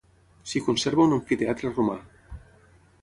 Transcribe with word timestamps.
S'hi 0.51 0.61
conserva 0.67 1.05
un 1.09 1.13
amfiteatre 1.17 1.73
romà. 1.77 1.99